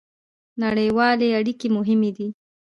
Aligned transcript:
نړیوالې 0.63 1.27
اړیکې 1.39 1.67
مهمې 1.77 2.11
دي 2.17 2.27